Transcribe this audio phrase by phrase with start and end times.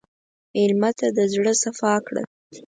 [0.53, 2.23] مېلمه ته د زړه صفا کړه.